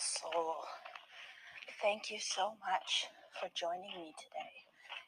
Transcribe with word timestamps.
Soul. 0.00 0.54
Thank 1.82 2.10
you 2.10 2.18
so 2.18 2.52
much 2.66 3.08
for 3.38 3.50
joining 3.54 3.90
me 4.00 4.14
today 4.16 4.64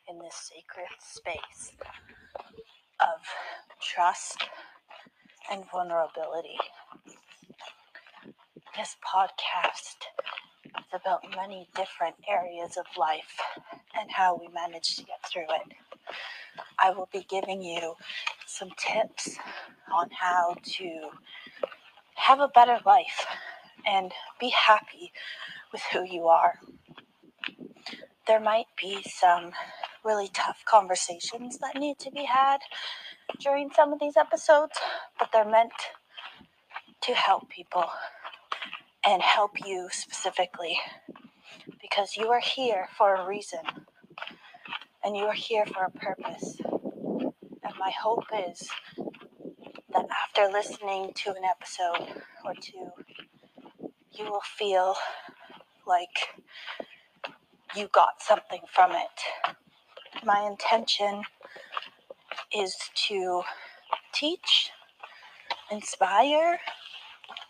in 0.07 0.19
this 0.19 0.53
sacred 0.53 0.93
space 1.01 1.73
of 3.01 3.23
trust 3.81 4.45
and 5.51 5.65
vulnerability. 5.73 6.59
This 8.77 8.97
podcast 9.03 9.97
is 10.77 10.85
about 10.93 11.23
many 11.35 11.69
different 11.75 12.17
areas 12.29 12.77
of 12.77 12.85
life 12.99 13.41
and 13.99 14.11
how 14.11 14.37
we 14.37 14.49
manage 14.53 14.97
to 14.97 15.05
get 15.05 15.25
through 15.27 15.49
it. 15.49 15.73
I 16.79 16.91
will 16.91 17.09
be 17.11 17.25
giving 17.31 17.63
you 17.63 17.95
some 18.47 18.69
tips 18.77 19.39
on 19.91 20.11
how 20.11 20.55
to 20.63 21.09
have 22.17 22.41
a 22.41 22.49
better 22.49 22.79
life 22.85 23.27
and 23.87 24.13
be 24.41 24.51
happy 24.51 25.13
with 25.73 25.83
who 25.93 26.05
you 26.05 26.29
are. 26.29 26.59
There 28.27 28.41
might 28.41 28.67
be 28.81 29.03
some 29.03 29.53
really 30.05 30.29
tough 30.33 30.63
conversations 30.65 31.59
that 31.59 31.77
need 31.77 31.99
to 32.01 32.11
be 32.11 32.25
had 32.25 32.59
during 33.41 33.71
some 33.75 33.93
of 33.93 34.01
these 34.01 34.17
episodes, 34.17 34.79
but 35.19 35.31
they're 35.33 35.45
meant 35.49 35.73
to 37.03 37.15
help 37.15 37.49
people 37.49 37.87
and 39.05 39.23
help 39.23 39.53
you 39.67 39.89
specifically 39.91 40.79
because 41.81 42.17
you 42.17 42.29
are 42.29 42.41
here 42.41 42.89
for 42.97 43.17
a 43.17 43.27
reason 43.27 43.61
and 45.05 45.17
you 45.17 45.25
are 45.25 45.35
here 45.35 45.67
for 45.67 45.85
a 45.85 45.91
purpose. 45.91 46.59
And 46.61 47.75
my 47.79 47.91
hope 47.91 48.27
is 48.49 48.69
that 49.93 50.07
after 50.11 50.51
listening 50.53 51.13
to 51.17 51.31
an 51.31 51.45
episode 51.45 52.23
or 52.45 52.55
two, 52.61 52.91
you 54.15 54.25
will 54.25 54.43
feel 54.59 54.95
like 55.87 56.35
you 57.75 57.89
got 57.93 58.21
something 58.21 58.61
from 58.73 58.93
it. 58.93 59.55
My 60.25 60.43
intention 60.43 61.23
is 62.55 62.77
to 63.09 63.43
teach, 64.13 64.71
inspire, 65.71 66.59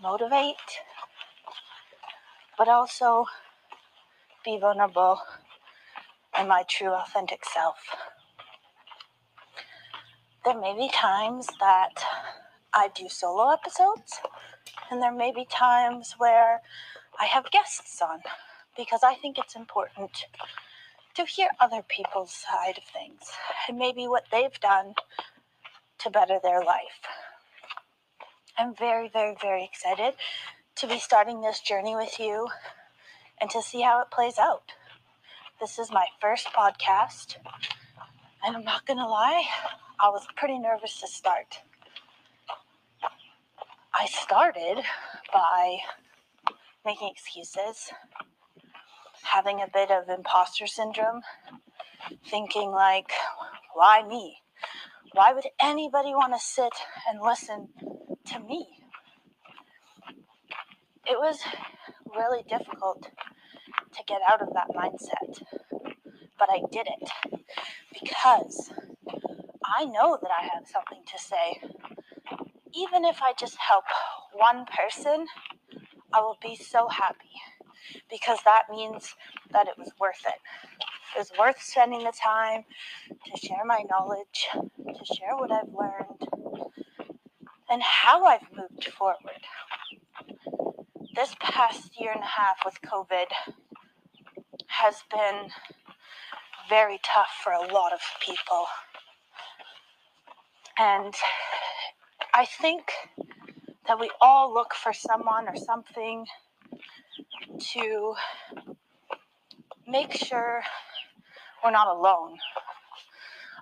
motivate, 0.01 0.57
but 2.57 2.69
also 2.69 3.27
be 4.45 4.59
vulnerable 4.59 5.21
and 6.37 6.49
my 6.49 6.65
true 6.69 6.91
authentic 6.91 7.45
self. 7.45 7.79
There 10.45 10.59
may 10.59 10.75
be 10.77 10.89
times 10.93 11.47
that 11.61 12.05
I 12.75 12.89
do 12.95 13.09
solo 13.09 13.53
episodes, 13.53 14.21
and 14.91 15.03
there 15.03 15.13
may 15.13 15.33
be 15.33 15.45
times 15.45 16.15
where 16.19 16.61
I 17.19 17.27
have 17.27 17.51
guests 17.51 18.01
on 18.01 18.21
because 18.77 19.01
I 19.03 19.15
think 19.15 19.39
it's 19.39 19.57
important 19.57 20.27
to 21.15 21.25
hear 21.25 21.51
other 21.61 21.83
people's 21.87 22.33
side 22.33 22.79
of 22.79 22.85
things 22.85 23.33
and 23.69 23.79
maybe 23.79 24.07
what 24.07 24.25
they've 24.31 24.59
done 24.61 24.95
to 25.99 26.11
better 26.11 26.39
their 26.43 26.65
life. 26.65 27.07
I'm 28.59 28.75
very, 28.75 29.09
very, 29.09 29.37
very 29.41 29.65
excited 29.65 30.15
to 30.77 30.87
be 30.87 30.99
starting 30.99 31.41
this 31.41 31.61
journey 31.61 31.95
with 31.95 32.19
you 32.19 32.49
and 33.41 33.51
to 33.51 33.63
see 33.63 33.83
how 33.83 34.01
it 34.03 34.11
plays 34.11 34.39
out. 34.39 34.73
This 35.61 35.79
is 35.79 35.93
my 35.93 36.07
first 36.21 36.49
podcast, 36.49 37.37
and 38.45 38.57
I'm 38.57 38.65
not 38.65 38.87
gonna 38.87 39.07
lie, 39.07 39.45
I 40.01 40.09
was 40.09 40.27
pretty 40.37 40.59
nervous 40.59 41.01
to 41.01 41.07
start. 41.07 41.61
I 43.95 44.07
started 44.07 44.79
by 45.33 45.79
making 46.85 47.11
excuses, 47.11 47.93
having 49.23 49.61
a 49.61 49.69
bit 49.73 49.91
of 49.91 50.09
imposter 50.09 50.67
syndrome, 50.67 51.21
thinking 52.27 52.71
like, 52.71 53.13
why 53.75 54.03
me? 54.03 54.39
Why 55.13 55.35
would 55.35 55.45
anybody 55.61 56.15
want 56.15 56.33
to 56.33 56.41
sit 56.41 56.73
and 57.07 57.21
listen 57.21 57.69
to 58.29 58.41
me? 58.41 58.67
It 61.07 61.19
was 61.19 61.41
really 62.17 62.43
difficult 62.49 63.11
to 63.93 64.05
get 64.07 64.23
out 64.27 64.41
of 64.41 64.49
that 64.55 64.69
mindset, 64.75 65.43
but 66.39 66.49
I 66.51 66.61
did 66.71 66.87
it 66.87 67.11
because 68.03 68.73
I 69.65 69.85
know 69.85 70.19
that 70.21 70.31
I 70.31 70.45
have 70.45 70.67
something 70.67 71.03
to 71.07 71.19
say. 71.19 71.61
Even 72.75 73.05
if 73.05 73.21
I 73.23 73.33
just 73.39 73.57
help 73.57 73.85
one 74.33 74.65
person, 74.67 75.27
I 76.13 76.21
will 76.21 76.39
be 76.41 76.57
so 76.57 76.89
happy 76.89 77.41
because 78.11 78.39
that 78.45 78.65
means 78.71 79.15
that 79.51 79.67
it 79.69 79.79
was 79.79 79.93
worth 80.01 80.23
it. 80.27 80.41
It 81.15 81.19
was 81.19 81.33
worth 81.39 81.61
spending 81.61 82.05
the 82.05 82.13
time 82.13 82.65
to 83.11 83.47
share 83.47 83.65
my 83.65 83.83
knowledge, 83.91 84.49
to 84.53 85.15
share 85.15 85.37
what 85.37 85.51
I've 85.53 85.73
learned, 85.75 86.29
and 87.71 87.83
how 87.83 88.25
I've 88.25 88.47
moved 88.57 88.85
forward. 88.87 89.43
This 91.15 91.35
past 91.41 92.01
year 92.01 92.13
and 92.13 92.23
a 92.23 92.27
half 92.27 92.57
with 92.65 92.81
COVID 92.83 93.27
has 94.69 95.03
been 95.11 95.51
very 96.69 96.99
tough 97.03 97.29
for 97.43 97.53
a 97.53 97.73
lot 97.73 97.93
of 97.93 98.01
people. 98.25 98.67
And 100.79 101.15
I 102.35 102.47
think 102.47 102.93
that 103.87 104.01
we 104.01 104.11
all 104.21 104.55
look 104.55 104.73
for 104.73 104.95
someone 104.95 105.49
or 105.49 105.57
something 105.57 106.25
to 107.75 108.15
make 109.87 110.13
sure 110.15 110.63
we're 111.63 111.73
not 111.73 111.89
alone. 111.89 112.39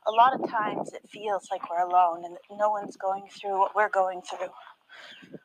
A 0.07 0.13
lot 0.13 0.39
of 0.39 0.49
times 0.49 0.93
it 0.93 1.03
feels 1.11 1.49
like 1.51 1.69
we're 1.69 1.85
alone 1.85 2.25
and 2.25 2.37
no 2.57 2.71
one's 2.71 2.97
going 2.97 3.25
through 3.29 3.59
what 3.59 3.75
we're 3.75 3.89
going 3.89 4.23
through. 4.23 4.51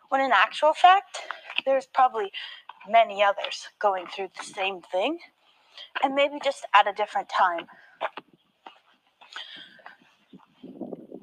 When 0.10 0.22
in 0.22 0.32
actual 0.32 0.74
fact, 0.74 1.18
there's 1.66 1.88
probably 1.88 2.32
many 2.88 3.24
others 3.24 3.70
going 3.80 4.06
through 4.06 4.30
the 4.38 4.46
same 4.46 4.82
thing 4.82 5.18
and 6.04 6.14
maybe 6.14 6.36
just 6.44 6.64
at 6.76 6.88
a 6.88 6.94
different 6.94 7.30
time. 7.30 7.66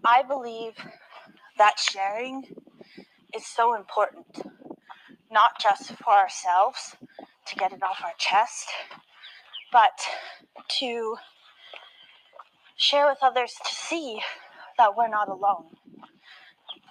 I 0.04 0.24
believe 0.24 0.72
that 1.58 1.78
sharing 1.78 2.44
is 3.34 3.46
so 3.46 3.74
important, 3.74 4.42
not 5.30 5.60
just 5.60 5.92
for 5.96 6.12
ourselves 6.12 6.96
to 7.46 7.56
get 7.56 7.72
it 7.72 7.82
off 7.82 8.00
our 8.04 8.12
chest, 8.18 8.68
but 9.72 9.98
to 10.80 11.16
share 12.76 13.06
with 13.06 13.18
others 13.22 13.52
to 13.66 13.74
see 13.74 14.20
that 14.78 14.96
we're 14.96 15.08
not 15.08 15.28
alone. 15.28 15.66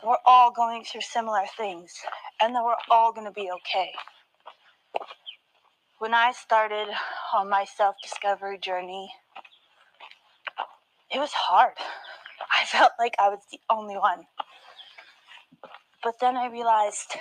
We're 0.04 0.18
all 0.26 0.52
going 0.52 0.84
through 0.84 1.02
similar 1.02 1.44
things, 1.58 1.94
and 2.42 2.56
that 2.56 2.64
we're 2.64 2.76
all 2.90 3.14
going 3.14 3.28
to 3.28 3.34
be 3.34 3.52
okay. 3.52 3.92
When 6.00 6.14
I 6.14 6.32
started 6.32 6.88
on 7.36 7.50
my 7.50 7.66
self 7.66 7.96
discovery 8.02 8.58
journey, 8.58 9.12
it 11.12 11.20
was 11.20 11.32
hard. 11.34 11.74
I 12.54 12.66
felt 12.66 12.94
like 12.98 13.16
I 13.20 13.30
was 13.30 13.42
the 13.52 13.60
only 13.70 13.96
one. 13.98 14.26
But 16.04 16.20
then 16.20 16.36
I 16.36 16.48
realized 16.48 17.16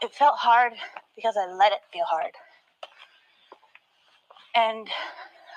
it 0.00 0.14
felt 0.14 0.38
hard 0.38 0.72
because 1.16 1.36
I 1.36 1.46
let 1.52 1.72
it 1.72 1.80
feel 1.92 2.04
hard. 2.04 2.32
And 4.54 4.88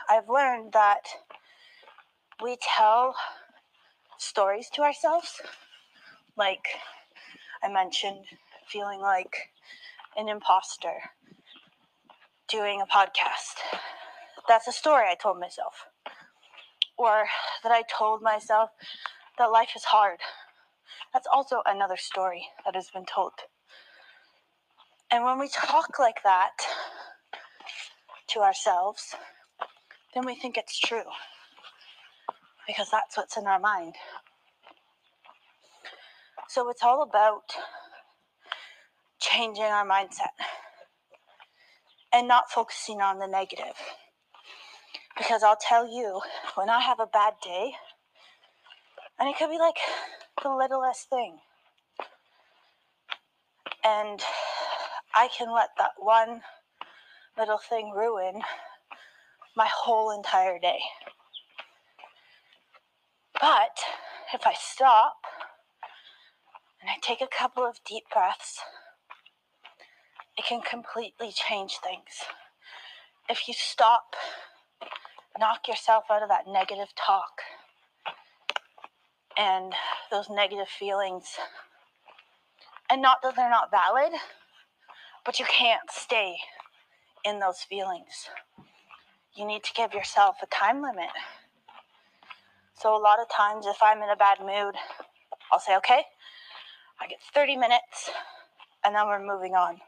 I've 0.09 0.29
learned 0.29 0.73
that 0.73 1.01
we 2.41 2.57
tell 2.61 3.15
stories 4.17 4.69
to 4.73 4.81
ourselves. 4.81 5.41
Like 6.37 6.65
I 7.63 7.69
mentioned, 7.71 8.25
feeling 8.67 8.99
like 8.99 9.49
an 10.17 10.29
imposter 10.29 10.93
doing 12.49 12.81
a 12.81 12.85
podcast. 12.85 13.81
That's 14.47 14.67
a 14.67 14.71
story 14.71 15.05
I 15.09 15.15
told 15.15 15.39
myself. 15.39 15.87
Or 16.97 17.25
that 17.63 17.71
I 17.71 17.83
told 17.83 18.21
myself 18.21 18.69
that 19.37 19.51
life 19.51 19.71
is 19.75 19.83
hard. 19.85 20.19
That's 21.15 21.27
also 21.31 21.61
another 21.65 21.95
story 21.95 22.45
that 22.65 22.75
has 22.75 22.89
been 22.89 23.05
told. 23.05 23.31
And 25.09 25.23
when 25.23 25.39
we 25.39 25.47
talk 25.47 25.97
like 25.97 26.21
that 26.25 26.51
to 28.31 28.41
ourselves, 28.41 29.15
then 30.13 30.25
we 30.25 30.35
think 30.35 30.57
it's 30.57 30.77
true. 30.77 31.05
Because 32.67 32.89
that's 32.91 33.15
what's 33.15 33.37
in 33.37 33.47
our 33.47 33.61
mind. 33.61 33.95
So 36.49 36.69
it's 36.69 36.83
all 36.83 37.01
about 37.01 37.43
changing 39.21 39.63
our 39.63 39.87
mindset 39.87 40.35
and 42.11 42.27
not 42.27 42.51
focusing 42.51 42.99
on 42.99 43.19
the 43.19 43.27
negative. 43.27 43.77
Because 45.17 45.43
I'll 45.43 45.55
tell 45.55 45.87
you, 45.87 46.19
when 46.55 46.69
I 46.69 46.81
have 46.81 46.99
a 46.99 47.07
bad 47.07 47.35
day, 47.41 47.71
and 49.17 49.29
it 49.29 49.37
could 49.37 49.49
be 49.49 49.57
like 49.57 49.77
the 50.45 50.55
littlest 50.55 51.09
thing, 51.09 51.39
And 53.83 54.21
I 55.15 55.27
can 55.35 55.51
let 55.51 55.69
that 55.79 55.93
one 55.97 56.41
little 57.35 57.57
thing 57.57 57.93
ruin 57.95 58.41
my 59.57 59.67
whole 59.73 60.11
entire 60.11 60.59
day. 60.59 60.79
But 63.41 63.79
if 64.35 64.45
I 64.45 64.53
stop 64.53 65.15
and 66.79 66.91
I 66.91 66.97
take 67.01 67.21
a 67.21 67.27
couple 67.27 67.65
of 67.65 67.79
deep 67.83 68.03
breaths, 68.13 68.59
it 70.37 70.45
can 70.45 70.61
completely 70.61 71.31
change 71.31 71.77
things. 71.83 72.21
If 73.27 73.47
you 73.47 73.55
stop, 73.57 74.15
knock 75.39 75.67
yourself 75.67 76.03
out 76.11 76.21
of 76.21 76.29
that 76.29 76.45
negative 76.47 76.89
talk 76.95 77.41
and 79.37 79.73
those 80.11 80.29
negative 80.29 80.67
feelings. 80.67 81.25
And 82.89 83.01
not 83.01 83.21
that 83.23 83.35
they're 83.35 83.49
not 83.49 83.71
valid, 83.71 84.13
but 85.25 85.39
you 85.39 85.45
can't 85.45 85.89
stay 85.89 86.37
in 87.23 87.39
those 87.39 87.59
feelings. 87.61 88.29
You 89.35 89.45
need 89.45 89.63
to 89.63 89.73
give 89.73 89.93
yourself 89.93 90.37
a 90.41 90.45
time 90.47 90.81
limit. 90.81 91.09
So, 92.77 92.95
a 92.95 92.99
lot 92.99 93.19
of 93.19 93.27
times, 93.29 93.65
if 93.65 93.77
I'm 93.81 94.01
in 94.01 94.09
a 94.09 94.15
bad 94.15 94.39
mood, 94.39 94.75
I'll 95.51 95.59
say, 95.59 95.75
okay, 95.77 96.03
I 96.99 97.07
get 97.07 97.19
30 97.33 97.57
minutes, 97.57 98.11
and 98.83 98.95
then 98.95 99.07
we're 99.07 99.25
moving 99.25 99.55
on. 99.55 99.79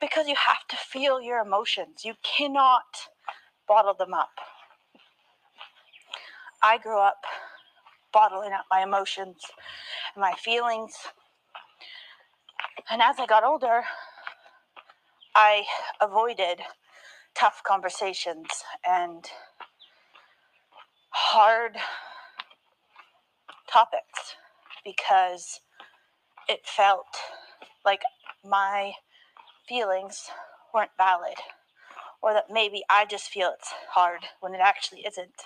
Because 0.00 0.28
you 0.28 0.34
have 0.36 0.66
to 0.68 0.76
feel 0.76 1.20
your 1.20 1.40
emotions. 1.40 2.04
You 2.04 2.14
cannot 2.22 3.08
bottle 3.66 3.94
them 3.94 4.14
up. 4.14 4.30
I 6.62 6.78
grew 6.78 6.98
up 6.98 7.22
bottling 8.12 8.52
up 8.52 8.66
my 8.70 8.82
emotions 8.82 9.42
and 10.14 10.22
my 10.22 10.32
feelings. 10.32 10.94
And 12.90 13.02
as 13.02 13.16
I 13.18 13.26
got 13.26 13.44
older, 13.44 13.82
I 15.34 15.64
avoided 16.00 16.60
tough 17.34 17.62
conversations 17.66 18.48
and 18.88 19.24
hard 21.10 21.76
topics 23.72 24.36
because 24.84 25.60
it 26.48 26.60
felt 26.66 27.06
like 27.84 28.02
my 28.44 28.92
feelings 29.68 30.30
weren't 30.74 30.90
valid 30.96 31.36
or 32.22 32.32
that 32.32 32.46
maybe 32.50 32.82
I 32.90 33.06
just 33.06 33.30
feel 33.30 33.52
it's 33.54 33.72
hard 33.90 34.22
when 34.40 34.54
it 34.54 34.60
actually 34.62 35.00
isn't. 35.06 35.42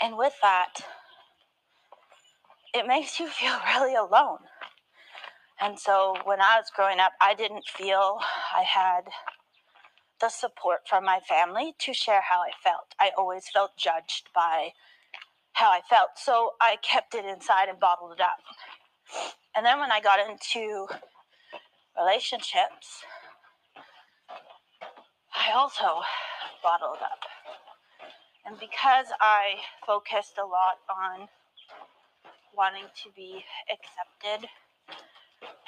And 0.00 0.16
with 0.16 0.34
that, 0.42 0.84
it 2.74 2.86
makes 2.86 3.18
you 3.18 3.26
feel 3.28 3.58
really 3.74 3.94
alone. 3.94 4.38
And 5.60 5.78
so 5.78 6.16
when 6.24 6.40
I 6.40 6.56
was 6.56 6.70
growing 6.74 7.00
up, 7.00 7.12
I 7.20 7.34
didn't 7.34 7.64
feel 7.66 8.20
I 8.56 8.62
had 8.62 9.02
the 10.20 10.28
support 10.28 10.80
from 10.88 11.04
my 11.04 11.20
family 11.28 11.74
to 11.80 11.92
share 11.92 12.20
how 12.20 12.40
I 12.40 12.50
felt. 12.62 12.94
I 13.00 13.10
always 13.16 13.48
felt 13.48 13.76
judged 13.76 14.28
by 14.34 14.72
how 15.54 15.70
I 15.70 15.80
felt. 15.88 16.10
So 16.16 16.52
I 16.60 16.76
kept 16.82 17.14
it 17.14 17.24
inside 17.24 17.68
and 17.68 17.80
bottled 17.80 18.12
it 18.12 18.20
up. 18.20 18.38
And 19.56 19.66
then 19.66 19.80
when 19.80 19.90
I 19.90 20.00
got 20.00 20.20
into 20.20 20.86
relationships, 21.98 23.02
I 25.34 25.52
also 25.52 26.02
bottled 26.62 26.98
up. 27.02 27.20
And 28.48 28.58
because 28.58 29.06
I 29.20 29.56
focused 29.86 30.38
a 30.38 30.46
lot 30.46 30.78
on 30.88 31.28
wanting 32.56 32.86
to 33.02 33.10
be 33.14 33.44
accepted 33.70 34.48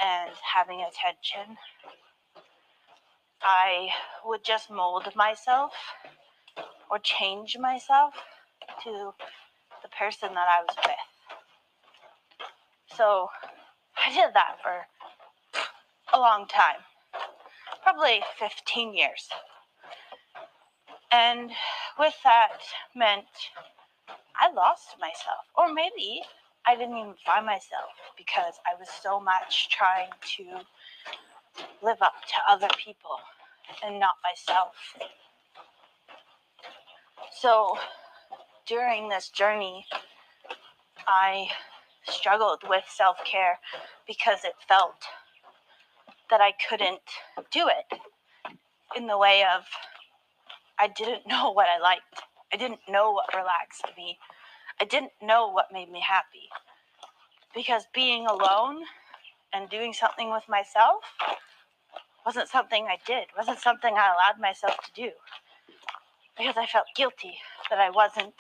and 0.01 0.31
having 0.55 0.81
attention, 0.81 1.59
I 3.43 3.91
would 4.25 4.43
just 4.45 4.71
mold 4.71 5.15
myself 5.15 5.73
or 6.91 6.99
change 6.99 7.59
myself 7.61 8.15
to 8.85 9.13
the 9.83 9.89
person 9.89 10.31
that 10.33 10.49
I 10.49 10.63
was 10.63 10.77
with. 10.87 10.97
So 12.97 13.29
I 13.99 14.09
did 14.09 14.33
that 14.33 14.57
for 14.63 14.87
a 16.15 16.19
long 16.19 16.47
time, 16.47 16.81
probably 17.83 18.23
15 18.39 18.95
years. 18.95 19.29
And 21.13 21.51
with 22.01 22.15
that 22.25 22.61
meant 22.97 23.27
I 24.41 24.51
lost 24.53 24.97
myself. 24.99 25.45
Or 25.55 25.73
maybe 25.73 26.23
I 26.67 26.75
didn't 26.75 26.97
even 26.97 27.15
find 27.27 27.45
myself 27.45 27.93
because 28.17 28.55
I 28.67 28.79
was 28.79 28.89
so 28.89 29.21
much 29.21 29.69
trying 29.69 30.09
to 30.37 30.65
live 31.83 31.99
up 32.01 32.15
to 32.27 32.53
other 32.53 32.69
people 32.83 33.19
and 33.85 34.01
not 34.01 34.15
myself. 34.25 34.75
So 37.39 37.77
during 38.67 39.11
this 39.11 39.29
journey, 39.29 39.85
I 41.07 41.49
struggled 42.05 42.63
with 42.67 42.85
self 42.89 43.19
care 43.27 43.59
because 44.07 44.45
it 44.45 44.55
felt 44.67 45.05
that 46.31 46.41
I 46.41 46.53
couldn't 46.69 47.01
do 47.53 47.69
it 47.69 48.01
in 48.97 49.07
the 49.07 49.19
way 49.19 49.45
of 49.45 49.65
I 50.81 50.89
didn't 50.89 51.27
know 51.29 51.53
what 51.53 51.67
I 51.69 51.79
liked. 51.81 52.23
I 52.53 52.57
didn't 52.57 52.81
know 52.89 53.13
what 53.13 53.35
relaxed 53.35 53.87
me. 53.97 54.19
I 54.81 54.85
didn't 54.85 55.13
know 55.23 55.49
what 55.49 55.73
made 55.73 55.91
me 55.91 56.01
happy. 56.01 56.49
Because 57.55 57.85
being 57.95 58.27
alone 58.27 58.83
and 59.53 59.69
doing 59.69 59.93
something 59.93 60.31
with 60.31 60.49
myself 60.49 61.05
wasn't 62.25 62.49
something 62.49 62.87
I 62.87 62.99
did, 63.07 63.27
wasn't 63.37 63.59
something 63.59 63.95
I 63.95 64.07
allowed 64.15 64.41
myself 64.41 64.77
to 64.85 64.93
do. 64.95 65.11
Because 66.39 66.57
I 66.57 66.67
felt 66.67 66.87
guilty 66.97 67.35
that 67.69 67.79
I 67.79 67.91
wasn't 67.91 68.35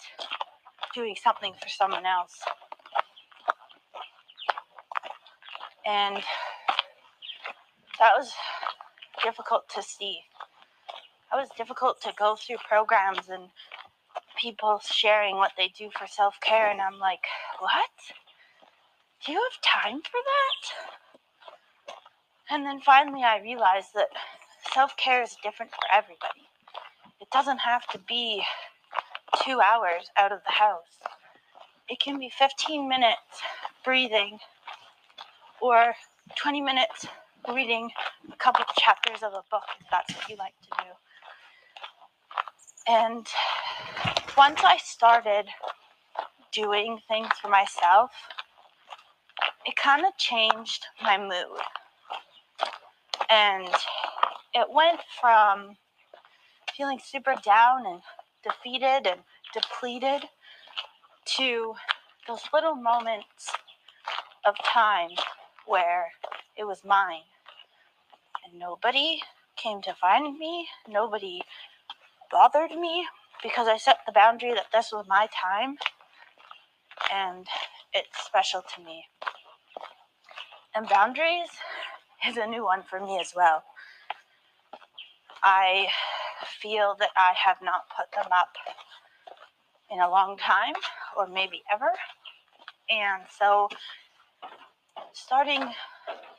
doing 0.94 1.16
something 1.22 1.52
for 1.60 1.68
someone 1.68 2.06
else. 2.06 2.40
And 5.86 6.16
that 7.98 8.12
was 8.16 8.32
difficult 9.22 9.68
to 9.74 9.82
see 9.82 10.20
it 11.32 11.36
was 11.36 11.48
difficult 11.56 12.00
to 12.02 12.12
go 12.18 12.36
through 12.36 12.56
programs 12.68 13.28
and 13.28 13.50
people 14.40 14.80
sharing 14.84 15.36
what 15.36 15.52
they 15.56 15.68
do 15.68 15.90
for 15.98 16.06
self 16.06 16.34
care, 16.40 16.70
and 16.70 16.80
I'm 16.80 16.98
like, 16.98 17.26
what? 17.58 17.90
Do 19.24 19.32
you 19.32 19.38
have 19.38 19.60
time 19.62 20.00
for 20.02 20.20
that? 20.32 21.94
And 22.50 22.64
then 22.66 22.80
finally, 22.80 23.22
I 23.22 23.40
realized 23.40 23.88
that 23.94 24.08
self 24.72 24.96
care 24.96 25.22
is 25.22 25.36
different 25.42 25.72
for 25.72 25.94
everybody. 25.94 26.48
It 27.20 27.30
doesn't 27.30 27.58
have 27.58 27.86
to 27.88 27.98
be 27.98 28.42
two 29.44 29.60
hours 29.60 30.10
out 30.16 30.32
of 30.32 30.40
the 30.44 30.52
house, 30.52 30.98
it 31.88 32.00
can 32.00 32.18
be 32.18 32.30
15 32.38 32.88
minutes 32.88 33.42
breathing 33.84 34.38
or 35.60 35.94
20 36.36 36.60
minutes 36.60 37.06
reading 37.52 37.90
a 38.32 38.36
couple 38.36 38.64
chapters 38.78 39.22
of 39.22 39.32
a 39.32 39.42
book 39.50 39.64
if 39.80 39.86
that's 39.90 40.14
what 40.14 40.28
you 40.28 40.36
like 40.36 40.54
to 40.62 40.84
do. 40.84 41.09
And 42.88 43.26
once 44.36 44.60
I 44.64 44.78
started 44.78 45.46
doing 46.52 47.00
things 47.08 47.28
for 47.40 47.48
myself, 47.48 48.10
it 49.66 49.76
kind 49.76 50.04
of 50.04 50.16
changed 50.16 50.86
my 51.02 51.18
mood. 51.18 51.60
And 53.28 53.68
it 54.54 54.66
went 54.72 55.00
from 55.20 55.76
feeling 56.76 57.00
super 57.04 57.34
down 57.44 57.86
and 57.86 58.00
defeated 58.42 59.06
and 59.06 59.20
depleted 59.52 60.28
to 61.36 61.74
those 62.26 62.42
little 62.52 62.74
moments 62.74 63.52
of 64.46 64.54
time 64.64 65.10
where 65.66 66.08
it 66.56 66.64
was 66.64 66.84
mine. 66.84 67.22
And 68.44 68.58
nobody 68.58 69.20
came 69.56 69.82
to 69.82 69.94
find 69.94 70.38
me, 70.38 70.68
nobody 70.88 71.42
bothered 72.30 72.70
me 72.72 73.06
because 73.42 73.68
I 73.68 73.76
set 73.76 73.98
the 74.06 74.12
boundary 74.12 74.54
that 74.54 74.66
this 74.72 74.90
was 74.92 75.06
my 75.08 75.28
time 75.28 75.76
and 77.12 77.46
it's 77.92 78.24
special 78.24 78.62
to 78.76 78.82
me. 78.82 79.04
And 80.74 80.88
boundaries 80.88 81.48
is 82.26 82.36
a 82.36 82.46
new 82.46 82.64
one 82.64 82.82
for 82.82 83.00
me 83.00 83.18
as 83.20 83.32
well. 83.34 83.64
I 85.42 85.88
feel 86.60 86.96
that 86.98 87.10
I 87.16 87.32
have 87.44 87.58
not 87.62 87.84
put 87.96 88.12
them 88.12 88.30
up 88.32 88.50
in 89.90 90.00
a 90.00 90.08
long 90.08 90.36
time 90.36 90.74
or 91.16 91.26
maybe 91.26 91.62
ever. 91.72 91.90
And 92.90 93.22
so 93.38 93.68
starting 95.12 95.64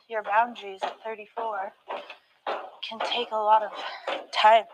your 0.08 0.22
boundaries 0.22 0.80
at 0.82 0.96
34 1.04 1.72
can 2.88 2.98
take 3.00 3.30
a 3.32 3.36
lot 3.36 3.62
of 3.62 3.70
time 4.32 4.64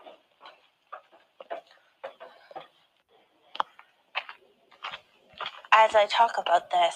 as 5.79 5.95
I 5.95 6.07
talk 6.07 6.33
about 6.37 6.71
this, 6.71 6.95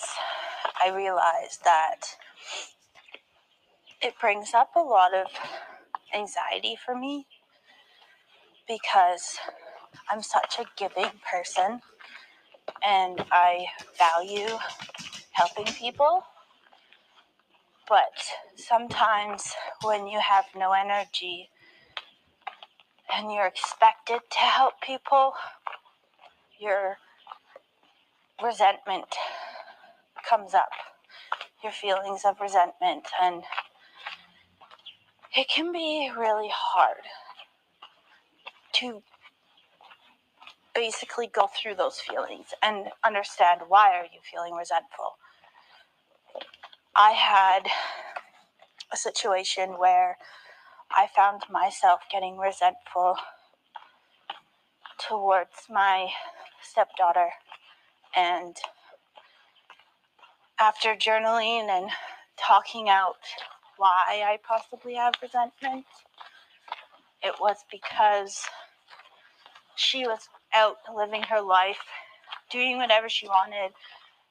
I 0.84 0.90
realize 0.90 1.60
that 1.64 2.18
it 4.02 4.14
brings 4.20 4.54
up 4.54 4.72
a 4.76 4.80
lot 4.80 5.14
of 5.14 5.28
anxiety 6.14 6.76
for 6.86 6.94
me 6.94 7.26
because 8.68 9.38
I'm 10.10 10.22
such 10.22 10.60
a 10.60 10.66
giving 10.76 11.12
person 11.32 11.80
and 12.86 13.24
I 13.32 13.68
value 13.98 14.58
helping 15.32 15.74
people. 15.74 16.26
But 17.88 18.20
sometimes 18.58 19.54
when 19.84 20.08
you 20.08 20.20
have 20.20 20.44
no 20.58 20.74
energy 20.74 21.50
and 23.16 23.32
you're 23.32 23.48
expected 23.48 24.20
to 24.30 24.40
help 24.40 24.82
people, 24.82 25.36
your 26.60 26.98
resentment 28.42 29.16
comes 30.28 30.54
up, 30.54 30.70
your 31.64 31.72
feelings 31.72 32.22
of 32.26 32.40
resentment, 32.40 33.08
and 33.22 33.44
it 35.36 35.48
can 35.50 35.72
be 35.72 36.12
really 36.18 36.50
hard 36.54 37.04
to 38.74 39.04
basically 40.74 41.28
go 41.28 41.48
through 41.48 41.76
those 41.76 42.00
feelings 42.00 42.48
and 42.62 42.88
understand 43.06 43.62
why 43.68 43.96
are 43.96 44.06
you 44.06 44.20
feeling 44.24 44.54
resentful. 44.54 45.18
I 46.96 47.12
had 47.12 47.68
a 48.92 48.98
situation 48.98 49.72
where 49.80 50.18
i 50.96 51.08
found 51.16 51.42
myself 51.50 52.02
getting 52.12 52.38
resentful 52.38 53.16
towards 55.00 55.66
my 55.70 56.10
stepdaughter 56.62 57.30
and 58.16 58.58
after 60.60 60.96
journaling 60.96 61.70
and 61.70 61.90
talking 62.38 62.90
out 62.90 63.18
why 63.78 64.24
I 64.26 64.40
possibly 64.48 64.96
have 64.96 65.14
resentment, 65.22 65.86
it 67.22 67.36
was 67.40 67.58
because 67.72 68.40
she 69.76 70.06
was 70.06 70.30
out 70.54 70.78
living 70.96 71.24
her 71.24 71.42
life, 71.42 71.80
doing 72.50 72.78
whatever 72.78 73.10
she 73.10 73.28
wanted, 73.28 73.74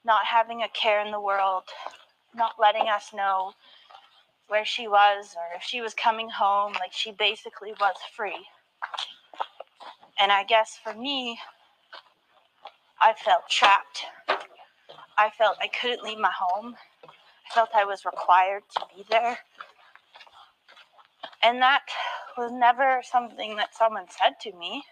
not 0.05 0.25
having 0.25 0.63
a 0.63 0.69
care 0.69 1.05
in 1.05 1.11
the 1.11 1.21
world, 1.21 1.65
not 2.35 2.55
letting 2.59 2.89
us 2.89 3.13
know 3.15 3.53
where 4.49 4.65
she 4.65 4.87
was 4.89 5.35
or 5.37 5.57
if 5.57 5.63
she 5.63 5.81
was 5.81 5.95
coming 5.95 6.29
home. 6.29 6.73
Like 6.75 6.93
she 6.93 7.13
basically 7.13 7.73
was 7.81 7.97
free. 8.17 8.47
And 10.21 10.31
I 10.31 10.45
guess 10.45 10.79
for 10.83 10.95
me, 10.95 11.39
I 13.05 13.15
felt 13.15 13.49
trapped. 13.51 14.05
I 15.19 15.31
felt 15.37 15.57
I 15.61 15.67
couldn't 15.67 16.05
leave 16.05 16.19
my 16.19 16.31
home. 16.31 16.77
I 17.05 17.53
felt 17.53 17.71
I 17.75 17.85
was 17.85 18.05
required 18.05 18.63
to 18.77 18.83
be 18.95 19.05
there. 19.11 19.39
And 21.43 21.61
that 21.61 21.83
was 22.39 22.53
never 22.53 23.03
something 23.03 23.57
that 23.57 23.75
someone 23.75 24.07
said 24.09 24.35
to 24.43 24.57
me. 24.57 24.85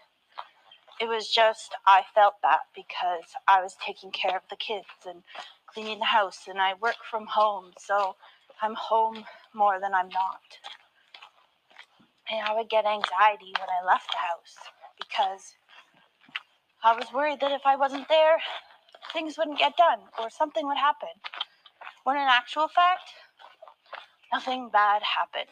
It 0.99 1.07
was 1.07 1.29
just, 1.29 1.73
I 1.87 2.01
felt 2.13 2.35
that 2.43 2.63
because 2.75 3.33
I 3.47 3.61
was 3.61 3.77
taking 3.83 4.11
care 4.11 4.35
of 4.35 4.43
the 4.49 4.57
kids 4.57 4.87
and 5.07 5.23
cleaning 5.65 5.99
the 5.99 6.05
house, 6.05 6.41
and 6.49 6.59
I 6.59 6.73
work 6.73 6.97
from 7.09 7.27
home, 7.27 7.71
so 7.79 8.17
I'm 8.61 8.75
home 8.75 9.23
more 9.53 9.79
than 9.79 9.93
I'm 9.93 10.09
not. 10.09 10.41
And 12.29 12.45
I 12.45 12.53
would 12.55 12.69
get 12.69 12.85
anxiety 12.85 13.53
when 13.57 13.69
I 13.69 13.85
left 13.85 14.11
the 14.11 14.17
house 14.17 14.57
because 14.99 15.55
I 16.83 16.95
was 16.95 17.13
worried 17.13 17.39
that 17.41 17.51
if 17.51 17.61
I 17.65 17.75
wasn't 17.75 18.09
there, 18.09 18.37
things 19.13 19.37
wouldn't 19.37 19.59
get 19.59 19.77
done 19.77 19.99
or 20.19 20.29
something 20.29 20.65
would 20.65 20.77
happen. 20.77 21.09
When 22.03 22.15
in 22.17 22.23
actual 22.23 22.67
fact, 22.67 23.11
nothing 24.33 24.69
bad 24.71 25.03
happened. 25.03 25.49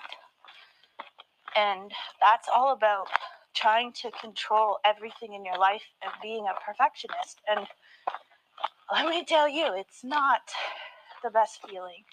And 1.56 1.92
that's 2.20 2.48
all 2.54 2.74
about 2.74 3.08
trying 3.54 3.92
to 3.92 4.12
control 4.12 4.80
everything 4.86 5.34
in 5.34 5.46
your 5.46 5.58
life 5.58 5.84
and 6.02 6.12
being 6.22 6.46
a 6.48 6.60
perfectionist. 6.66 7.42
And 7.48 7.68
let 8.92 9.08
me 9.08 9.24
tell 9.24 9.48
you, 9.48 9.74
it's 9.76 10.04
not 10.04 10.42
the 11.24 11.30
best 11.30 11.60
feeling. 11.68 12.06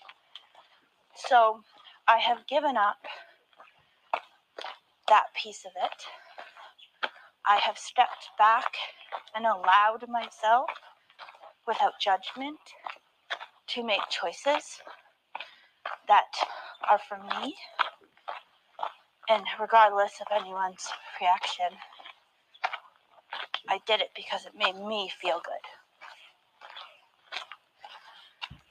So 1.15 1.61
I 2.07 2.19
have 2.19 2.47
given 2.47 2.77
up 2.77 2.99
that 5.09 5.27
piece 5.35 5.65
of 5.65 5.73
it. 5.83 6.05
I 7.49 7.57
have 7.65 7.79
stepped 7.79 8.31
back 8.39 8.75
and 9.35 9.47
allowed 9.47 10.09
myself, 10.09 10.71
without 11.67 12.01
judgment, 12.01 12.59
to 13.69 13.85
make 13.85 14.09
choices 14.11 14.81
that 16.09 16.33
are 16.91 16.99
for 16.99 17.19
me 17.19 17.57
and 19.29 19.45
regardless 19.61 20.21
of 20.21 20.27
anyone's 20.31 20.89
reaction, 21.21 21.79
I 23.69 23.81
did 23.87 24.01
it 24.01 24.11
because 24.15 24.47
it 24.47 24.53
made 24.57 24.77
me 24.77 25.11
feel 25.21 25.41
good. 25.45 25.67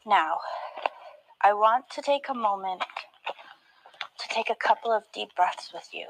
Now, 0.05 0.39
I 1.41 1.53
want 1.53 1.89
to 1.91 2.01
take 2.01 2.29
a 2.29 2.33
moment 2.33 2.83
to 4.19 4.27
take 4.29 4.49
a 4.49 4.55
couple 4.55 4.91
of 4.91 5.03
deep 5.13 5.35
breaths 5.35 5.71
with 5.73 5.89
you 5.91 6.07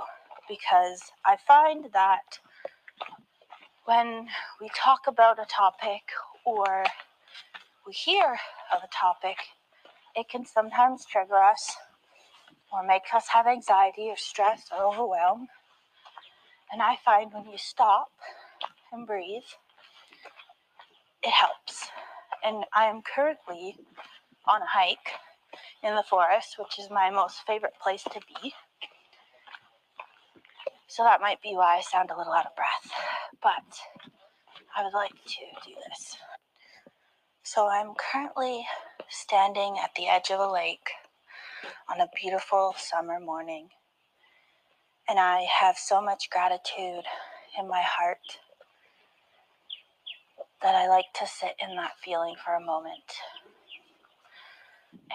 because 0.47 1.11
I 1.25 1.37
find 1.37 1.85
that 1.93 2.39
when 3.85 4.27
we 4.59 4.69
talk 4.75 5.01
about 5.07 5.39
a 5.39 5.45
topic 5.45 6.01
or 6.43 6.83
we 7.85 7.93
hear 7.93 8.37
of 8.73 8.81
a 8.83 8.87
topic, 8.93 9.37
it 10.15 10.27
can 10.29 10.45
sometimes 10.45 11.05
trigger 11.05 11.35
us 11.37 11.75
or 12.73 12.85
make 12.85 13.03
us 13.13 13.27
have 13.33 13.47
anxiety 13.47 14.09
or 14.09 14.17
stress 14.17 14.63
or 14.71 14.83
overwhelm. 14.85 15.47
And 16.71 16.81
I 16.81 16.97
find 17.05 17.31
when 17.31 17.45
you 17.45 17.57
stop 17.57 18.07
and 18.91 19.05
breathe, 19.05 19.43
it 21.23 21.31
helps. 21.31 21.89
And 22.43 22.65
I 22.73 22.85
am 22.85 23.01
currently 23.03 23.77
on 24.47 24.61
a 24.61 24.67
hike 24.67 25.13
in 25.83 25.95
the 25.95 26.03
forest, 26.03 26.55
which 26.59 26.79
is 26.79 26.89
my 26.89 27.11
most 27.11 27.45
favorite 27.45 27.73
place 27.81 28.03
to 28.03 28.19
be. 28.41 28.53
So 30.87 31.03
that 31.03 31.21
might 31.21 31.41
be 31.41 31.53
why 31.53 31.77
I 31.77 31.81
sound 31.81 32.09
a 32.09 32.17
little 32.17 32.33
out 32.33 32.47
of 32.47 32.55
breath. 32.55 32.64
But 33.45 33.77
I 34.75 34.83
would 34.83 34.95
like 34.95 35.11
to 35.11 35.69
do 35.69 35.75
this. 35.87 36.17
So 37.43 37.67
I'm 37.67 37.93
currently 37.93 38.65
standing 39.07 39.75
at 39.77 39.91
the 39.95 40.07
edge 40.07 40.31
of 40.31 40.39
a 40.39 40.51
lake 40.51 40.89
on 41.87 42.01
a 42.01 42.09
beautiful 42.19 42.73
summer 42.75 43.19
morning. 43.19 43.69
And 45.07 45.19
I 45.19 45.45
have 45.61 45.77
so 45.77 46.01
much 46.01 46.31
gratitude 46.31 47.03
in 47.59 47.67
my 47.67 47.83
heart 47.83 48.39
that 50.63 50.73
I 50.73 50.87
like 50.87 51.13
to 51.19 51.27
sit 51.27 51.53
in 51.59 51.75
that 51.75 51.99
feeling 52.03 52.33
for 52.43 52.55
a 52.55 52.59
moment. 52.59 53.13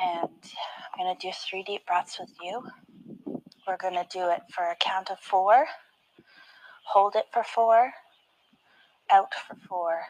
And 0.01 0.31
I'm 0.31 1.05
going 1.05 1.17
to 1.17 1.21
do 1.21 1.33
three 1.33 1.65
deep 1.65 1.85
breaths 1.85 2.21
with 2.21 2.31
you. 2.41 2.63
We're 3.67 3.77
going 3.77 3.95
to 3.95 4.07
do 4.09 4.31
it 4.31 4.43
for 4.55 4.67
a 4.67 4.77
count 4.79 5.11
of 5.11 5.19
four. 5.19 5.67
Hold 6.93 7.17
it 7.17 7.27
for 7.33 7.43
four. 7.43 7.93
Out 9.13 9.33
for 9.35 9.57
four. 9.69 10.01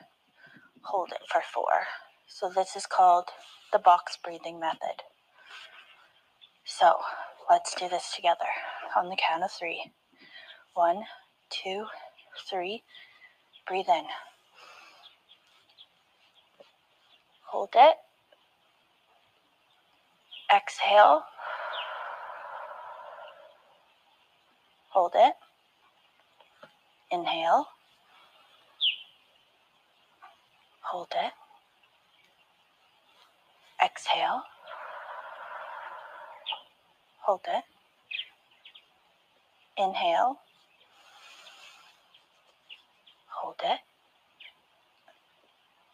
Hold 0.83 1.11
it 1.12 1.23
for 1.30 1.42
four. 1.54 1.87
So, 2.26 2.50
this 2.54 2.76
is 2.76 2.87
called 2.87 3.28
the 3.73 3.78
box 3.78 4.19
breathing 4.23 4.61
method. 4.61 5.02
So 6.64 6.97
let's 7.50 7.75
do 7.75 7.88
this 7.88 8.12
together 8.14 8.47
on 8.97 9.09
the 9.09 9.16
count 9.16 9.42
of 9.42 9.50
three. 9.50 9.90
One, 10.75 11.02
two, 11.50 11.87
three. 12.49 12.85
Breathe 13.66 13.88
in. 13.88 14.04
Hold 17.49 17.71
it. 17.75 17.97
Exhale. 20.54 21.23
Hold 24.90 25.12
it. 25.14 25.35
Inhale. 27.11 27.66
Hold 30.80 31.08
it. 31.12 31.32
Exhale. 33.84 34.42
Hold 37.22 37.42
it. 37.49 37.64
Inhale. 39.78 40.38
Hold 43.28 43.56
it. 43.64 43.80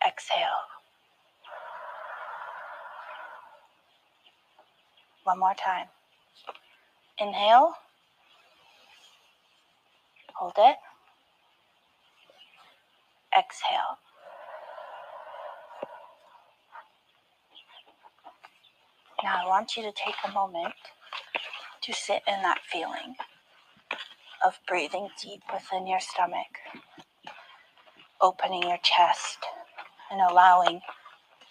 Exhale. 0.06 0.64
One 5.24 5.38
more 5.40 5.54
time. 5.54 5.86
Inhale. 7.20 7.74
Hold 10.34 10.54
it. 10.58 10.76
Exhale. 13.36 13.98
Now, 19.22 19.42
I 19.44 19.48
want 19.48 19.76
you 19.76 19.82
to 19.82 19.92
take 19.92 20.16
a 20.24 20.32
moment 20.32 20.74
to 21.82 21.92
sit 21.92 22.22
in 22.28 22.42
that 22.42 22.60
feeling 22.70 23.16
of 24.44 24.58
breathing 24.68 25.08
deep 25.22 25.42
within 25.52 25.86
your 25.86 26.00
stomach, 26.00 26.58
opening 28.20 28.64
your 28.64 28.78
chest, 28.82 29.38
and 30.10 30.20
allowing 30.20 30.82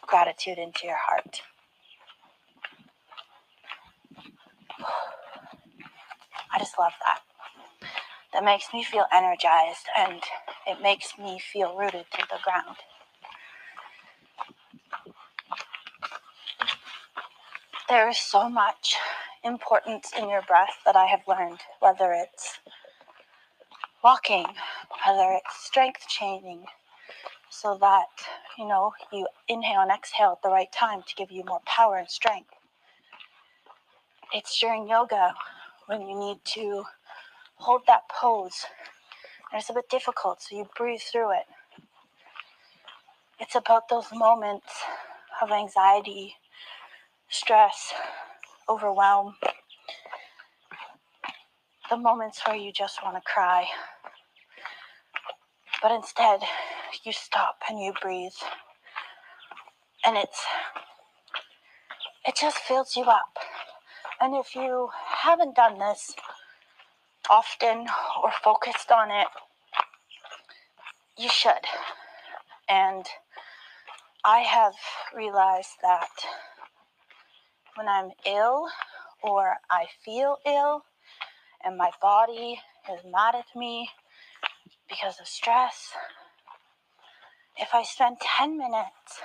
gratitude 0.01 0.57
into 0.59 0.85
your 0.87 0.97
heart. 0.97 1.41
I 6.53 6.59
just 6.59 6.77
love 6.79 6.93
that. 7.03 7.21
That 8.33 8.43
makes 8.45 8.67
me 8.73 8.83
feel 8.83 9.05
energized 9.13 9.87
and 9.97 10.21
it 10.67 10.81
makes 10.81 11.17
me 11.17 11.39
feel 11.39 11.75
rooted 11.77 12.05
to 12.11 12.27
the 12.29 12.39
ground. 12.43 12.77
There 17.87 18.09
is 18.09 18.17
so 18.17 18.49
much 18.49 18.95
importance 19.43 20.11
in 20.17 20.27
your 20.27 20.41
breath 20.41 20.79
that 20.85 20.95
I 20.95 21.05
have 21.05 21.21
learned, 21.27 21.59
whether 21.81 22.13
it's 22.13 22.59
walking, 24.03 24.47
whether 25.05 25.33
it's 25.33 25.63
strength 25.63 26.07
training, 26.07 26.65
so 27.51 27.77
that 27.79 28.07
you 28.57 28.67
know 28.67 28.93
you 29.13 29.27
inhale 29.47 29.81
and 29.81 29.91
exhale 29.91 30.31
at 30.31 30.41
the 30.41 30.49
right 30.49 30.71
time 30.71 31.03
to 31.07 31.15
give 31.15 31.31
you 31.31 31.43
more 31.45 31.61
power 31.67 31.97
and 31.97 32.09
strength. 32.09 32.49
It's 34.33 34.59
during 34.59 34.87
yoga 34.89 35.35
when 35.85 36.01
you 36.07 36.17
need 36.17 36.39
to 36.55 36.85
hold 37.57 37.83
that 37.87 38.09
pose. 38.09 38.65
And 39.51 39.59
it's 39.59 39.69
a 39.69 39.73
bit 39.73 39.89
difficult, 39.89 40.41
so 40.41 40.57
you 40.57 40.67
breathe 40.75 41.01
through 41.01 41.33
it. 41.33 41.45
It's 43.39 43.55
about 43.55 43.89
those 43.89 44.07
moments 44.13 44.73
of 45.41 45.51
anxiety, 45.51 46.35
stress, 47.29 47.93
overwhelm, 48.69 49.35
the 51.89 51.97
moments 51.97 52.41
where 52.45 52.55
you 52.55 52.71
just 52.71 53.03
want 53.03 53.15
to 53.15 53.21
cry. 53.21 53.67
But 55.81 55.91
instead, 55.91 56.41
you 57.03 57.11
stop 57.11 57.57
and 57.69 57.79
you 57.79 57.93
breathe. 58.01 58.31
And 60.05 60.17
it's 60.17 60.45
it 62.25 62.35
just 62.35 62.57
fills 62.57 62.95
you 62.95 63.03
up. 63.03 63.37
And 64.19 64.35
if 64.35 64.55
you 64.55 64.89
haven't 65.21 65.55
done 65.55 65.77
this 65.77 66.15
often 67.29 67.87
or 68.23 68.31
focused 68.43 68.91
on 68.91 69.11
it, 69.11 69.27
you 71.17 71.29
should. 71.29 71.65
And 72.67 73.05
I 74.23 74.39
have 74.39 74.73
realized 75.15 75.77
that 75.83 76.09
when 77.75 77.87
I'm 77.87 78.11
ill 78.25 78.67
or 79.21 79.55
I 79.69 79.85
feel 80.03 80.37
ill 80.45 80.83
and 81.63 81.77
my 81.77 81.91
body 82.01 82.59
is 82.91 82.99
mad 83.09 83.35
at 83.35 83.55
me 83.55 83.89
because 84.89 85.19
of 85.19 85.27
stress, 85.27 85.91
if 87.57 87.69
I 87.73 87.83
spend 87.83 88.17
10 88.19 88.57
minutes 88.57 89.21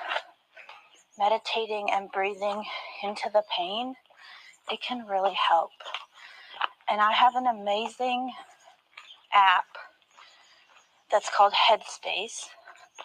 meditating 1.19 1.89
and 1.93 2.11
breathing 2.11 2.65
into 3.03 3.29
the 3.33 3.43
pain, 3.57 3.95
it 4.71 4.81
can 4.81 5.07
really 5.07 5.35
help. 5.35 5.71
And 6.89 7.01
I 7.01 7.13
have 7.13 7.35
an 7.37 7.47
amazing 7.47 8.33
app 9.35 9.65
that's 11.11 11.31
called 11.31 11.53
Headspace, 11.53 12.47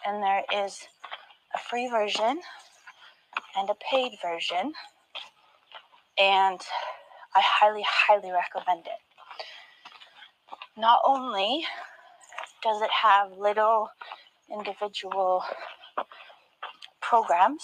and 0.06 0.24
there 0.24 0.44
is 0.54 0.88
a 1.54 1.58
free 1.58 1.88
version 1.88 2.40
and 3.58 3.70
a 3.70 3.76
paid 3.92 4.14
version, 4.22 4.74
and 6.20 6.60
I 7.36 7.42
highly, 7.42 7.84
highly 7.88 8.32
recommend 8.32 8.86
it. 8.88 9.02
Not 10.78 11.02
only 11.06 11.66
does 12.64 12.82
it 12.82 12.92
have 12.92 13.38
little 13.38 13.90
individual 14.52 15.44
programs, 17.02 17.64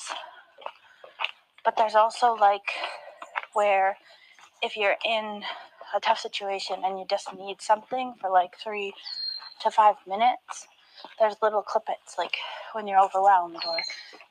but 1.63 1.75
there's 1.77 1.95
also 1.95 2.33
like 2.35 2.61
where 3.53 3.97
if 4.61 4.77
you're 4.77 4.95
in 5.05 5.43
a 5.95 5.99
tough 5.99 6.19
situation 6.19 6.77
and 6.83 6.99
you 6.99 7.05
just 7.09 7.33
need 7.37 7.61
something 7.61 8.13
for 8.19 8.29
like 8.29 8.55
three 8.63 8.93
to 9.61 9.71
five 9.71 9.95
minutes, 10.07 10.67
there's 11.19 11.35
little 11.41 11.63
clippets 11.63 12.17
like 12.17 12.37
when 12.73 12.87
you're 12.87 12.99
overwhelmed 12.99 13.57
or 13.67 13.77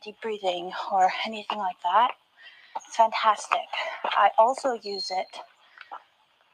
deep 0.04 0.16
breathing 0.22 0.72
or 0.92 1.10
anything 1.26 1.58
like 1.58 1.76
that. 1.82 2.12
It's 2.76 2.96
fantastic. 2.96 3.66
I 4.04 4.30
also 4.38 4.72
use 4.82 5.10
it 5.10 5.40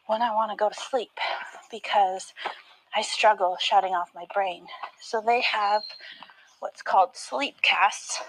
when 0.06 0.22
I 0.22 0.32
want 0.32 0.50
to 0.50 0.56
go 0.56 0.68
to 0.68 0.74
sleep 0.74 1.10
because 1.70 2.32
I 2.94 3.02
struggle 3.02 3.56
shutting 3.60 3.92
off 3.92 4.10
my 4.14 4.24
brain. 4.32 4.66
So 5.00 5.22
they 5.24 5.42
have 5.42 5.82
what's 6.60 6.82
called 6.82 7.10
sleep 7.14 7.60
casts, 7.62 8.22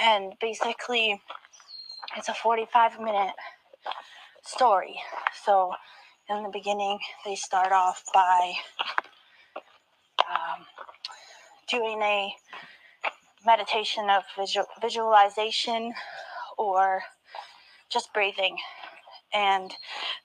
and 0.00 0.34
basically 0.40 1.20
it's 2.16 2.28
a 2.28 2.34
45 2.34 3.00
minute 3.00 3.34
story. 4.42 4.96
So 5.44 5.72
in 6.28 6.42
the 6.42 6.50
beginning, 6.50 6.98
they 7.24 7.34
start 7.34 7.72
off 7.72 8.04
by 8.12 8.54
um, 10.30 10.66
doing 11.68 12.00
a 12.02 12.34
meditation 13.44 14.08
of 14.10 14.22
visual, 14.38 14.66
visualization 14.80 15.92
or 16.58 17.02
just 17.90 18.12
breathing. 18.12 18.58
And 19.32 19.72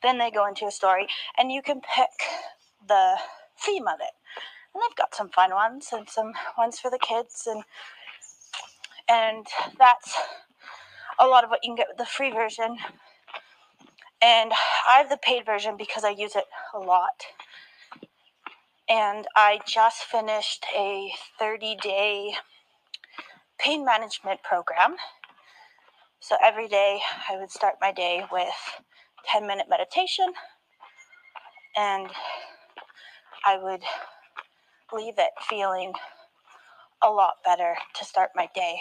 then 0.04 0.18
they 0.18 0.32
go 0.32 0.48
into 0.48 0.66
a 0.66 0.72
story, 0.72 1.08
and 1.38 1.52
you 1.52 1.62
can 1.62 1.82
pick 1.82 2.10
the 2.88 3.16
theme 3.60 3.88
of 3.88 4.00
it. 4.00 4.14
And 4.74 4.82
they've 4.82 4.96
got 4.96 5.16
some 5.16 5.30
fun 5.30 5.52
ones 5.52 5.90
and 5.92 6.08
some 6.10 6.34
ones 6.58 6.80
for 6.80 6.92
the 6.92 7.00
kids, 7.00 7.48
and 7.48 7.64
and 9.08 9.48
that's 9.80 10.16
a 11.20 11.26
lot 11.26 11.44
of 11.44 11.50
what 11.50 11.60
you 11.64 11.70
can 11.70 11.76
get 11.76 11.88
with 11.90 11.98
the 11.98 12.06
free 12.06 12.32
version. 12.32 12.78
And 14.22 14.52
I 14.88 14.98
have 14.98 15.10
the 15.10 15.18
paid 15.18 15.46
version 15.46 15.76
because 15.78 16.04
I 16.04 16.10
use 16.10 16.36
it 16.36 16.46
a 16.74 16.80
lot. 16.80 17.24
And 18.88 19.28
I 19.36 19.60
just 19.68 20.04
finished 20.04 20.66
a 20.76 21.12
30 21.40 21.78
day 21.82 22.34
pain 23.60 23.86
management 23.86 24.44
program. 24.44 24.96
So 26.22 26.36
every 26.44 26.68
day 26.68 27.00
I 27.30 27.38
would 27.38 27.50
start 27.50 27.76
my 27.80 27.94
day 27.94 28.24
with 28.30 28.54
10 29.32 29.48
minute 29.48 29.68
meditation 29.70 30.26
and 31.78 32.10
I 33.46 33.58
would 33.58 33.82
leave 34.92 35.14
it 35.18 35.32
feeling 35.50 35.94
a 37.02 37.10
lot 37.10 37.36
better 37.46 37.76
to 37.96 38.04
start 38.04 38.32
my 38.36 38.50
day. 38.54 38.80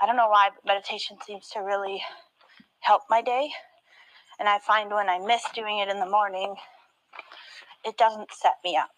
I 0.00 0.06
don't 0.06 0.16
know 0.16 0.28
why, 0.28 0.48
but 0.54 0.64
meditation 0.66 1.18
seems 1.26 1.48
to 1.50 1.60
really 1.60 2.02
help 2.80 3.02
my 3.10 3.20
day. 3.20 3.50
And 4.38 4.48
I 4.48 4.60
find 4.60 4.90
when 4.90 5.10
I 5.10 5.18
miss 5.18 5.42
doing 5.54 5.80
it 5.80 5.90
in 5.90 6.00
the 6.00 6.08
morning, 6.08 6.54
it 7.84 7.98
doesn't 7.98 8.32
set 8.32 8.54
me 8.64 8.78
up. 8.78 8.96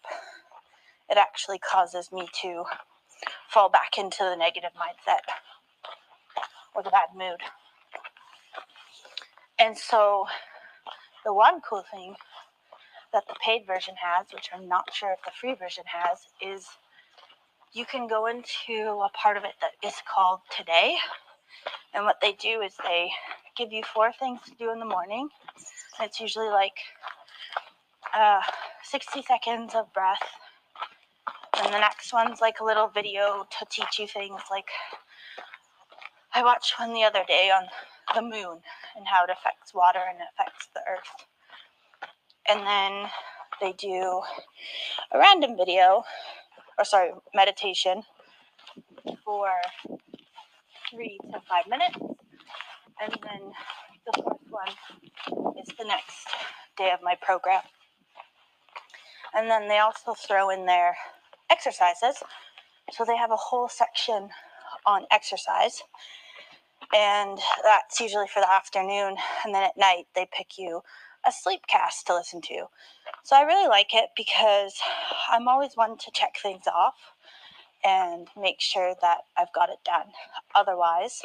It 1.09 1.17
actually 1.17 1.59
causes 1.59 2.09
me 2.09 2.29
to 2.41 2.63
fall 3.49 3.69
back 3.69 3.97
into 3.97 4.23
the 4.23 4.37
negative 4.37 4.71
mindset 4.77 5.42
or 6.75 6.83
the 6.83 6.89
bad 6.89 7.15
mood. 7.15 7.39
And 9.59 9.77
so, 9.77 10.25
the 11.23 11.33
one 11.33 11.61
cool 11.61 11.83
thing 11.89 12.15
that 13.13 13.23
the 13.27 13.35
paid 13.43 13.65
version 13.65 13.95
has, 14.03 14.27
which 14.33 14.49
I'm 14.53 14.67
not 14.67 14.93
sure 14.93 15.11
if 15.11 15.23
the 15.23 15.31
free 15.39 15.53
version 15.53 15.83
has, 15.87 16.27
is 16.41 16.67
you 17.71 17.85
can 17.85 18.07
go 18.07 18.25
into 18.25 19.01
a 19.03 19.09
part 19.09 19.37
of 19.37 19.43
it 19.43 19.53
that 19.61 19.71
is 19.87 19.95
called 20.11 20.39
Today. 20.55 20.95
And 21.93 22.05
what 22.05 22.19
they 22.21 22.33
do 22.33 22.61
is 22.61 22.73
they 22.83 23.11
give 23.55 23.71
you 23.71 23.83
four 23.83 24.11
things 24.11 24.39
to 24.45 24.51
do 24.55 24.71
in 24.71 24.79
the 24.79 24.85
morning. 24.85 25.29
It's 25.99 26.19
usually 26.19 26.49
like 26.49 26.77
uh, 28.13 28.41
60 28.83 29.21
seconds 29.21 29.75
of 29.75 29.93
breath. 29.93 30.21
And 31.57 31.73
the 31.73 31.79
next 31.79 32.11
one's 32.11 32.41
like 32.41 32.59
a 32.59 32.63
little 32.63 32.87
video 32.87 33.45
to 33.59 33.65
teach 33.69 33.99
you 33.99 34.07
things 34.07 34.41
like 34.49 34.69
I 36.35 36.43
watched 36.43 36.79
one 36.79 36.93
the 36.93 37.03
other 37.03 37.23
day 37.27 37.51
on 37.51 37.67
the 38.15 38.21
moon 38.21 38.59
and 38.95 39.07
how 39.07 39.23
it 39.23 39.29
affects 39.29 39.73
water 39.73 39.99
and 40.07 40.19
affects 40.33 40.67
the 40.73 40.81
earth 40.89 41.09
and 42.49 42.61
then 42.61 43.09
they 43.61 43.71
do 43.73 44.21
a 45.11 45.19
random 45.19 45.55
video, 45.55 46.03
or 46.77 46.85
sorry, 46.85 47.11
meditation 47.33 48.03
for 49.23 49.49
three 50.91 51.17
to 51.31 51.39
five 51.47 51.67
minutes, 51.69 51.95
and 53.01 53.11
then 53.23 53.51
the 54.05 54.21
fourth 54.21 54.37
one 54.49 55.55
is 55.57 55.67
the 55.77 55.85
next 55.85 56.27
day 56.77 56.91
of 56.91 56.99
my 57.01 57.15
program. 57.21 57.61
And 59.35 59.49
then 59.49 59.67
they 59.67 59.79
also 59.79 60.13
throw 60.13 60.49
in 60.49 60.65
their 60.65 60.95
exercises. 61.49 62.21
So 62.91 63.05
they 63.05 63.17
have 63.17 63.31
a 63.31 63.35
whole 63.35 63.67
section 63.67 64.29
on 64.85 65.05
exercise. 65.09 65.81
And 66.93 67.39
that's 67.63 67.99
usually 67.99 68.27
for 68.27 68.39
the 68.39 68.51
afternoon. 68.51 69.17
And 69.43 69.53
then 69.53 69.63
at 69.63 69.77
night, 69.77 70.05
they 70.15 70.27
pick 70.31 70.57
you 70.57 70.81
a 71.25 71.31
sleep 71.31 71.61
cast 71.67 72.07
to 72.07 72.15
listen 72.15 72.41
to. 72.41 72.65
So 73.23 73.35
I 73.35 73.43
really 73.43 73.67
like 73.67 73.93
it 73.93 74.09
because 74.15 74.79
I'm 75.29 75.47
always 75.47 75.75
one 75.75 75.97
to 75.97 76.11
check 76.13 76.35
things 76.41 76.67
off 76.67 76.95
and 77.83 78.27
make 78.39 78.61
sure 78.61 78.93
that 79.01 79.19
I've 79.37 79.53
got 79.53 79.69
it 79.69 79.79
done. 79.83 80.11
Otherwise, 80.55 81.21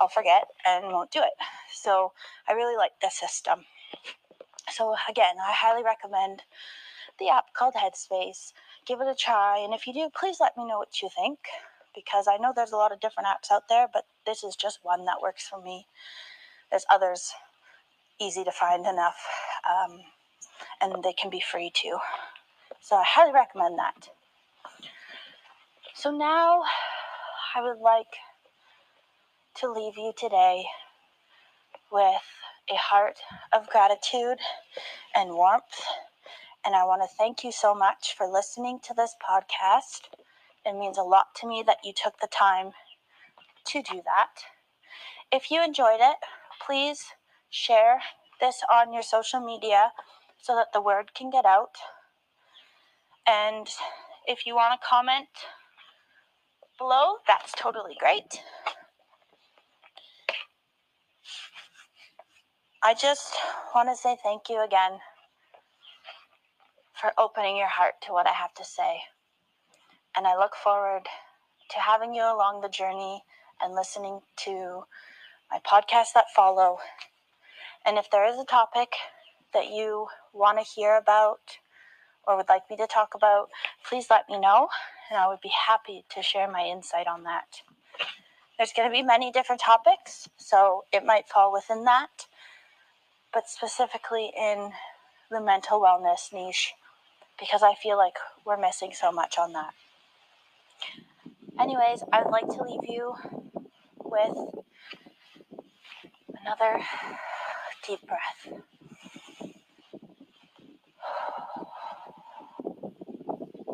I'll 0.00 0.08
forget 0.08 0.44
and 0.66 0.86
won't 0.86 1.10
do 1.10 1.20
it. 1.20 1.34
So 1.72 2.12
I 2.48 2.52
really 2.52 2.76
like 2.76 2.92
the 3.00 3.10
system. 3.10 3.60
So 4.70 4.94
again, 5.08 5.36
I 5.46 5.52
highly 5.52 5.82
recommend 5.82 6.42
the 7.18 7.30
app 7.30 7.54
called 7.54 7.74
Headspace. 7.74 8.52
Give 8.86 9.00
it 9.00 9.08
a 9.08 9.14
try, 9.14 9.58
and 9.58 9.74
if 9.74 9.86
you 9.86 9.92
do, 9.92 10.08
please 10.14 10.38
let 10.40 10.56
me 10.56 10.66
know 10.66 10.78
what 10.78 11.02
you 11.02 11.08
think 11.14 11.38
because 11.94 12.26
I 12.28 12.36
know 12.38 12.52
there's 12.54 12.72
a 12.72 12.76
lot 12.76 12.92
of 12.92 13.00
different 13.00 13.28
apps 13.28 13.52
out 13.52 13.68
there, 13.68 13.88
but 13.92 14.04
this 14.26 14.44
is 14.44 14.56
just 14.56 14.80
one 14.82 15.04
that 15.06 15.22
works 15.22 15.46
for 15.48 15.60
me. 15.60 15.86
There's 16.70 16.86
others 16.92 17.32
easy 18.20 18.44
to 18.44 18.52
find 18.52 18.86
enough, 18.86 19.16
um, 19.68 20.00
and 20.80 21.02
they 21.04 21.12
can 21.12 21.30
be 21.30 21.40
free 21.40 21.70
too. 21.74 21.98
So 22.80 22.96
I 22.96 23.04
highly 23.06 23.32
recommend 23.32 23.78
that. 23.78 24.08
So 25.94 26.10
now 26.10 26.62
I 27.56 27.62
would 27.62 27.78
like 27.80 28.06
to 29.56 29.70
leave 29.72 29.96
you 29.96 30.12
today 30.16 30.64
with 31.92 32.22
a 32.70 32.76
heart 32.76 33.18
of 33.52 33.68
gratitude 33.68 34.38
and 35.14 35.30
warmth. 35.30 35.64
And 36.64 36.74
I 36.74 36.84
want 36.84 37.02
to 37.02 37.08
thank 37.18 37.44
you 37.44 37.52
so 37.52 37.74
much 37.74 38.14
for 38.16 38.26
listening 38.26 38.80
to 38.84 38.94
this 38.94 39.14
podcast. 39.28 40.02
It 40.68 40.76
means 40.76 40.98
a 40.98 41.02
lot 41.02 41.34
to 41.36 41.48
me 41.48 41.64
that 41.66 41.78
you 41.82 41.94
took 41.96 42.20
the 42.20 42.26
time 42.26 42.72
to 43.68 43.82
do 43.82 44.02
that. 44.04 44.44
If 45.32 45.50
you 45.50 45.62
enjoyed 45.64 46.00
it, 46.00 46.16
please 46.64 47.04
share 47.48 48.00
this 48.40 48.62
on 48.70 48.92
your 48.92 49.02
social 49.02 49.40
media 49.40 49.92
so 50.40 50.54
that 50.54 50.72
the 50.74 50.82
word 50.82 51.14
can 51.14 51.30
get 51.30 51.46
out. 51.46 51.76
And 53.26 53.66
if 54.26 54.46
you 54.46 54.54
want 54.54 54.78
to 54.78 54.86
comment 54.86 55.28
below, 56.78 57.16
that's 57.26 57.52
totally 57.52 57.96
great. 57.98 58.42
I 62.82 62.94
just 62.94 63.34
want 63.74 63.88
to 63.88 63.96
say 63.96 64.16
thank 64.22 64.48
you 64.48 64.62
again 64.62 64.98
for 66.94 67.12
opening 67.18 67.56
your 67.56 67.68
heart 67.68 67.94
to 68.02 68.12
what 68.12 68.26
I 68.26 68.32
have 68.32 68.54
to 68.54 68.64
say. 68.64 69.00
And 70.18 70.26
I 70.26 70.36
look 70.36 70.56
forward 70.56 71.04
to 71.70 71.78
having 71.78 72.12
you 72.12 72.22
along 72.22 72.60
the 72.60 72.68
journey 72.68 73.22
and 73.62 73.76
listening 73.76 74.20
to 74.44 74.84
my 75.48 75.60
podcasts 75.60 76.12
that 76.14 76.26
follow. 76.34 76.78
And 77.86 77.96
if 77.98 78.10
there 78.10 78.28
is 78.28 78.36
a 78.38 78.44
topic 78.44 78.94
that 79.54 79.70
you 79.70 80.08
want 80.32 80.58
to 80.58 80.64
hear 80.64 80.96
about 80.96 81.58
or 82.26 82.36
would 82.36 82.48
like 82.48 82.68
me 82.68 82.76
to 82.78 82.88
talk 82.88 83.14
about, 83.14 83.50
please 83.88 84.08
let 84.10 84.28
me 84.28 84.40
know, 84.40 84.68
and 85.08 85.18
I 85.18 85.28
would 85.28 85.40
be 85.40 85.52
happy 85.68 86.04
to 86.10 86.22
share 86.22 86.50
my 86.50 86.64
insight 86.64 87.06
on 87.06 87.22
that. 87.22 87.62
There's 88.58 88.72
going 88.72 88.88
to 88.88 88.92
be 88.92 89.02
many 89.02 89.30
different 89.30 89.60
topics, 89.60 90.28
so 90.36 90.84
it 90.92 91.06
might 91.06 91.28
fall 91.28 91.52
within 91.52 91.84
that 91.84 92.26
but 93.32 93.48
specifically 93.48 94.32
in 94.36 94.72
the 95.30 95.40
mental 95.40 95.80
wellness 95.80 96.32
niche 96.32 96.74
because 97.38 97.62
I 97.62 97.74
feel 97.74 97.96
like 97.96 98.14
we're 98.44 98.56
missing 98.60 98.92
so 98.92 99.12
much 99.12 99.38
on 99.38 99.52
that. 99.52 99.74
Anyways, 101.60 102.02
I 102.12 102.22
would 102.22 102.30
like 102.30 102.48
to 102.48 102.62
leave 102.62 102.88
you 102.88 103.14
with 104.04 104.36
another 106.40 106.82
deep 107.86 108.00
breath. 108.06 108.60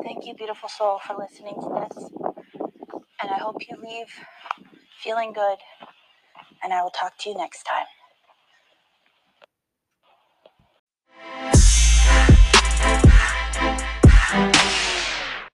Thank 0.03 0.25
you, 0.25 0.35
beautiful 0.35 0.69
soul, 0.69 0.99
for 0.99 1.15
listening 1.17 1.55
to 1.55 1.87
this. 1.95 2.09
And 3.21 3.31
I 3.31 3.37
hope 3.37 3.57
you 3.69 3.77
leave 3.81 4.07
feeling 5.03 5.33
good. 5.33 5.57
And 6.63 6.73
I 6.73 6.81
will 6.83 6.91
talk 6.91 7.17
to 7.19 7.29
you 7.29 7.37
next 7.37 7.63
time. 7.63 7.85